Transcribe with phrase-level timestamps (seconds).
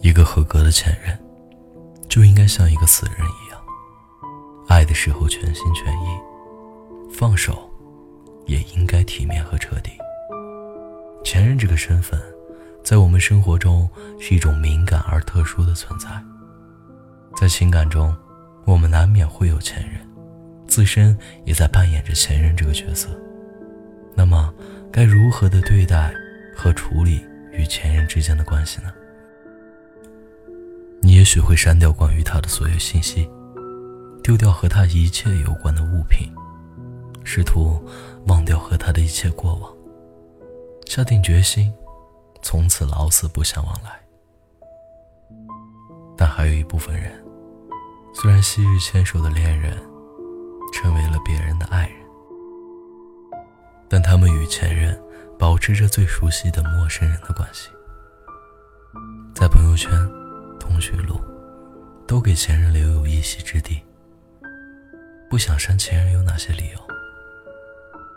[0.00, 1.18] 一个合格的前任，
[2.08, 3.60] 就应该像一个死人一样，
[4.68, 6.06] 爱的时候全心全意，
[7.12, 7.68] 放手
[8.46, 9.90] 也应该体面和彻底。
[11.24, 12.20] 前任这个身份，
[12.84, 13.90] 在我们生活中
[14.20, 16.08] 是一种敏感而特殊的存在。
[17.36, 18.16] 在情感中，
[18.64, 20.00] 我们难免会有前任，
[20.68, 23.08] 自身也在扮演着前任这个角色。
[24.14, 24.54] 那么，
[24.92, 26.12] 该如何的对待
[26.56, 28.92] 和处理与前任之间的关系呢？
[31.00, 33.28] 你也许会删掉关于他的所有信息，
[34.22, 36.32] 丢掉和他一切有关的物品，
[37.24, 37.82] 试图
[38.26, 39.72] 忘掉和他的一切过往，
[40.86, 41.72] 下定决心，
[42.40, 44.00] 从此老死不相往来。
[46.16, 47.12] 但还有一部分人，
[48.14, 49.76] 虽然昔日牵手的恋人，
[50.72, 51.96] 成为了别人的爱人。
[53.88, 54.98] 但他们与前任
[55.42, 57.68] 保持着最熟悉的陌生人的关系，
[59.34, 59.90] 在朋友圈、
[60.60, 61.20] 通讯录，
[62.06, 63.82] 都给前任留有一席之地。
[65.28, 66.78] 不想删前任有哪些理由？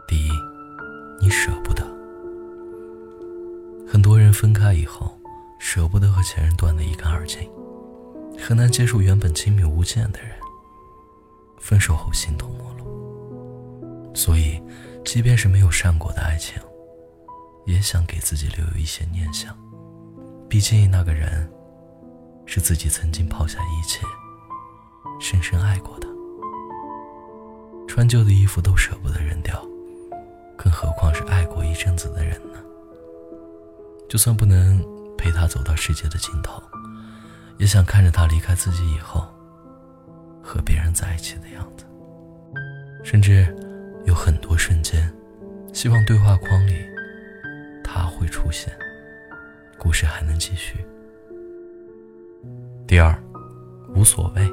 [0.07, 0.29] 第一，
[1.19, 1.83] 你舍不得。
[3.91, 5.19] 很多人分开以后，
[5.57, 7.49] 舍不得和前任断得一干二净，
[8.37, 10.29] 很难接受原本亲密无间的人
[11.59, 14.61] 分手后形同陌路，所以。
[15.03, 16.59] 即便是没有善果的爱情，
[17.65, 19.55] 也想给自己留有一些念想。
[20.49, 21.51] 毕竟那个人，
[22.45, 24.01] 是自己曾经抛下一切，
[25.19, 26.07] 深深爱过的。
[27.87, 29.61] 穿旧的衣服都舍不得扔掉，
[30.57, 32.59] 更何况是爱过一阵子的人呢？
[34.09, 34.83] 就算不能
[35.17, 36.61] 陪他走到世界的尽头，
[37.57, 39.27] 也想看着他离开自己以后，
[40.41, 41.85] 和别人在一起的样子，
[43.03, 43.53] 甚至。
[44.05, 45.11] 有很多瞬间，
[45.73, 46.75] 希望对话框里
[47.95, 48.77] 他会出现，
[49.79, 50.85] 故事还能继续。
[52.85, 53.17] 第二，
[53.95, 54.51] 无所谓。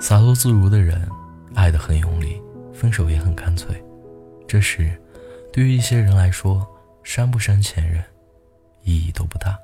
[0.00, 1.08] 洒脱自如的人，
[1.54, 2.42] 爱得很用力，
[2.74, 3.80] 分手也很干脆。
[4.48, 5.00] 这时，
[5.52, 6.66] 对于一些人来说，
[7.04, 8.02] 删不删前任，
[8.82, 9.56] 意义都不大，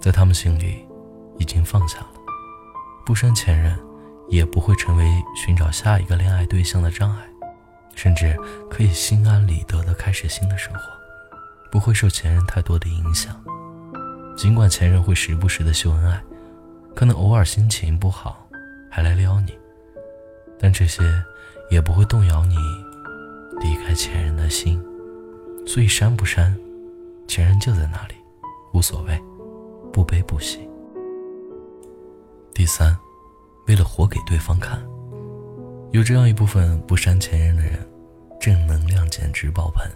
[0.00, 0.84] 在他们心里，
[1.38, 2.10] 已经放下了，
[3.06, 3.78] 不删前任。
[4.28, 5.04] 也不会成为
[5.36, 7.22] 寻找下一个恋爱对象的障碍，
[7.94, 8.34] 甚至
[8.70, 10.80] 可以心安理得地开始新的生活，
[11.72, 13.34] 不会受前任太多的影响。
[14.36, 16.22] 尽管前任会时不时的秀恩爱，
[16.94, 18.46] 可能偶尔心情不好
[18.90, 19.58] 还来撩你，
[20.60, 21.02] 但这些
[21.70, 22.56] 也不会动摇你
[23.58, 24.80] 离开前任的心。
[25.66, 26.54] 所以删不删，
[27.26, 28.14] 前任就在那里，
[28.74, 29.18] 无所谓，
[29.92, 30.68] 不悲不喜。
[32.52, 32.94] 第三。
[33.68, 34.84] 为了活给对方看，
[35.92, 37.78] 有这样一部分不删前任的人，
[38.40, 39.86] 正能量简直爆棚。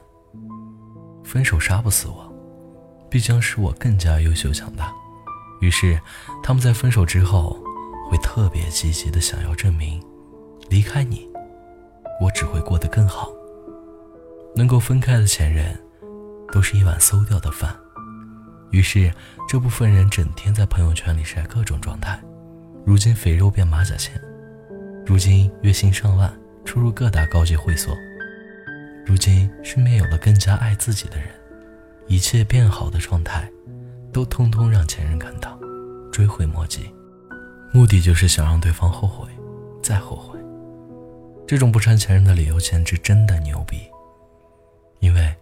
[1.26, 2.32] 分手杀不死我，
[3.10, 4.92] 必将使我更加优秀强大。
[5.60, 6.00] 于是，
[6.40, 7.58] 他们在分手之后，
[8.08, 10.00] 会特别积极的想要证明，
[10.70, 11.28] 离开你，
[12.22, 13.28] 我只会过得更好。
[14.54, 15.76] 能够分开的前任，
[16.52, 17.74] 都是一碗馊掉的饭。
[18.70, 19.12] 于是，
[19.48, 22.22] 这部分人整天在朋友圈里晒各种状态。
[22.84, 24.14] 如今肥肉变马甲线，
[25.04, 26.32] 如今月薪上万，
[26.64, 27.92] 出入各大高级会所。
[29.06, 31.28] 如今身边有了更加爱自己的人，
[32.08, 33.48] 一切变好的状态，
[34.12, 35.56] 都通通让前任看到，
[36.10, 36.92] 追悔莫及。
[37.72, 39.28] 目的就是想让对方后悔，
[39.80, 40.36] 再后悔。
[41.46, 43.78] 这种不删前任的理由简直真的牛逼，
[44.98, 45.32] 因为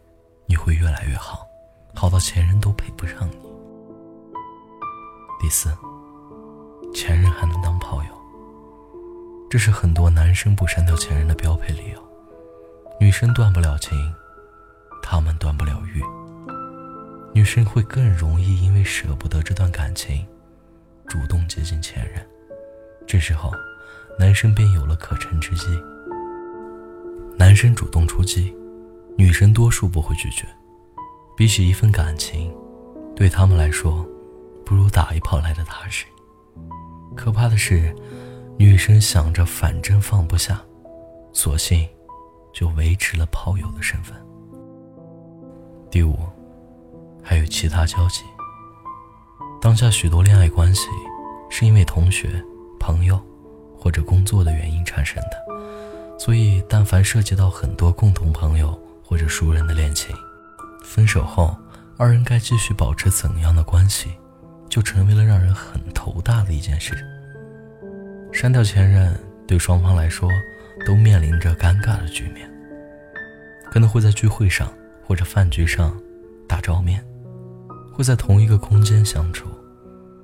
[0.44, 1.46] 你会越来越好，
[1.94, 3.36] 好到前任都配不上你。
[5.40, 5.74] 第四。
[6.94, 8.10] 前任还能当炮友，
[9.50, 12.00] 这是很多男生不删掉前任的标配理由。
[13.04, 14.14] 女生断不了情，
[15.02, 16.02] 他们断不了欲。
[17.34, 20.26] 女生会更容易因为舍不得这段感情，
[21.06, 22.26] 主动接近前任。
[23.06, 23.52] 这时候，
[24.18, 25.66] 男生便有了可乘之机。
[27.36, 28.56] 男生主动出击，
[29.18, 30.48] 女生多数不会拒绝。
[31.36, 32.50] 比起一份感情，
[33.14, 34.02] 对他们来说，
[34.64, 36.06] 不如打一炮来的踏实。
[37.14, 37.94] 可怕的是，
[38.56, 40.58] 女生想着反正放不下，
[41.34, 41.86] 索性
[42.54, 44.16] 就维持了炮友的身份。
[45.90, 46.16] 第五，
[47.22, 48.22] 还有其他交集。
[49.60, 50.88] 当下许多恋爱关系
[51.50, 52.42] 是因为同学、
[52.78, 53.20] 朋友
[53.76, 60.14] 或者工作的原因产生的，所以但凡涉及到很多共同朋友或者熟人的恋情，
[60.82, 61.56] 分手后
[61.96, 64.14] 二人该继续保持怎样的关系？
[64.68, 66.96] 就成为了让人很头大的一件事。
[68.32, 69.16] 删掉前任
[69.46, 70.28] 对双方来说
[70.84, 72.50] 都面临着尴尬的局面，
[73.70, 74.72] 可能会在聚会上
[75.06, 75.96] 或者饭局上
[76.48, 77.04] 打照面，
[77.92, 79.48] 会在同一个空间相处，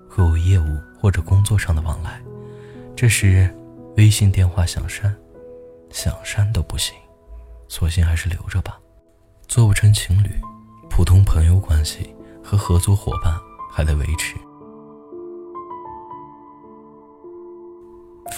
[0.08, 2.20] 会有业务或者工作上的往来，
[2.96, 3.48] 这时
[3.96, 5.14] 微信电话想删，
[5.90, 6.94] 想删都不行，
[7.68, 8.78] 索性还是留着吧。
[9.48, 10.30] 做不成情侣，
[10.88, 13.34] 普通朋友关系和合作伙伴
[13.72, 14.36] 还得维持。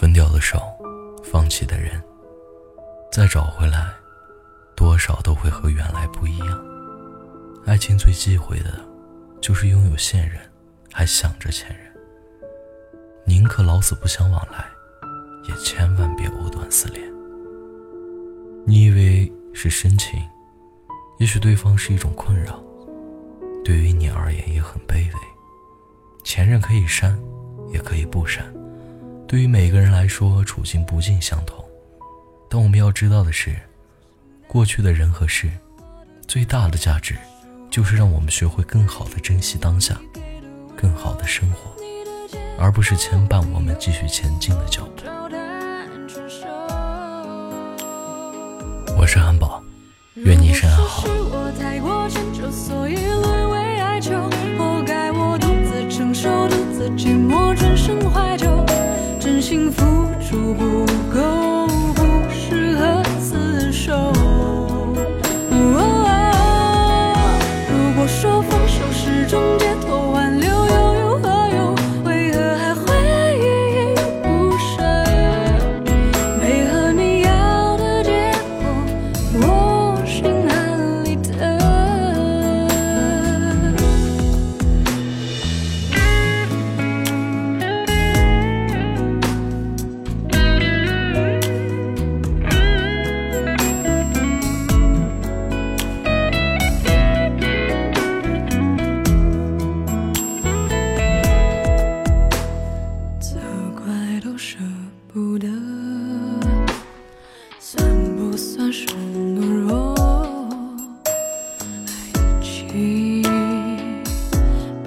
[0.01, 0.59] 分掉的手，
[1.23, 2.03] 放弃的人，
[3.11, 3.95] 再找回来，
[4.77, 6.65] 多少都会和原来不一样。
[7.65, 8.81] 爱情最忌讳的，
[9.41, 10.39] 就是拥有现任，
[10.93, 11.93] 还想着前任。
[13.25, 14.67] 宁可老死不相往来，
[15.49, 17.03] 也千万别藕断丝连。
[18.67, 20.21] 你以为是深情，
[21.19, 22.63] 也许对方是一种困扰，
[23.65, 25.15] 对于你而言也很卑微。
[26.25, 27.19] 前任可以删，
[27.73, 28.45] 也可以不删。
[29.33, 31.65] 对于每个人来说，处境不尽相同，
[32.51, 33.57] 但我们要知道的是，
[34.47, 35.51] 过去的人和事，
[36.29, 37.17] 最大的价值，
[37.71, 39.99] 就是让我们学会更好的珍惜当下，
[40.77, 41.75] 更好的生活，
[42.59, 45.05] 而不是牵绊我们继续前进的脚步。
[48.99, 49.63] 我是安保，
[50.17, 51.07] 愿你一生安好。
[59.33, 59.83] 真心付
[60.21, 61.52] 出不够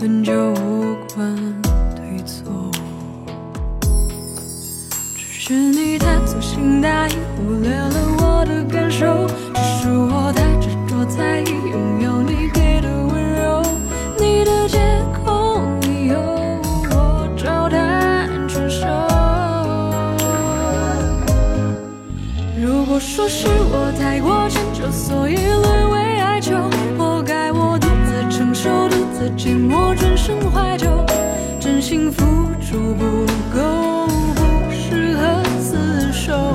[0.08, 1.36] 本就无关
[1.96, 2.70] 对错，
[5.16, 9.26] 只是你太粗心大意，忽略了我的感受。
[9.56, 13.64] 只是我太执着在意拥有你给的温柔，
[14.20, 14.78] 你的借
[15.26, 16.22] 口理由
[16.92, 18.86] 我照单全收。
[22.64, 26.54] 如果说是我太过迁就，所以沦为哀求，
[29.38, 30.88] 寂寞，转身怀旧，
[31.60, 32.24] 真心付
[32.62, 33.04] 出不
[33.54, 34.42] 够，不
[34.72, 36.54] 适合厮守。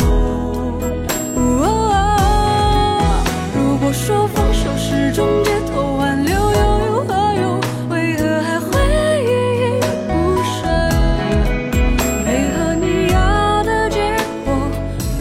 [3.54, 7.60] 如果说放手是种解脱，挽留又有何用？
[7.90, 8.70] 为何还会
[9.24, 9.28] 依
[9.60, 9.64] 依
[10.08, 10.66] 不舍？
[12.24, 14.48] 配合你要的结果，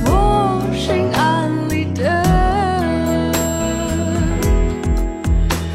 [0.05, 0.09] 我
[0.73, 2.01] 心安理得。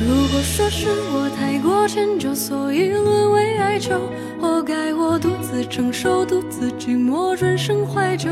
[0.00, 1.43] 如果说是我太
[1.86, 3.98] 迁就，所以沦为哀求，
[4.40, 8.30] 活该我独自承受，独自寂寞，转身怀旧，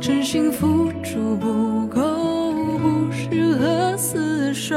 [0.00, 4.76] 真心付出不够，不适合厮守。